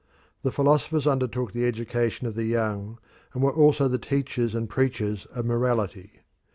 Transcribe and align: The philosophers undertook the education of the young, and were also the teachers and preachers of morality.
The 0.41 0.51
philosophers 0.51 1.05
undertook 1.05 1.51
the 1.51 1.67
education 1.67 2.25
of 2.25 2.33
the 2.33 2.45
young, 2.45 2.97
and 3.35 3.43
were 3.43 3.53
also 3.53 3.87
the 3.87 3.99
teachers 3.99 4.55
and 4.55 4.67
preachers 4.67 5.27
of 5.27 5.45
morality. 5.45 6.21